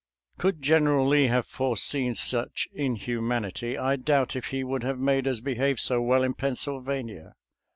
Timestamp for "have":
1.27-1.45, 4.81-4.97